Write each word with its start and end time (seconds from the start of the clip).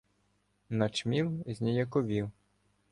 Начміл 0.69 1.37
зніяковів. 1.49 2.31